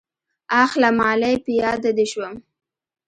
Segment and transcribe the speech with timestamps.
[0.63, 2.33] اخله مالې په ياده دې شوم.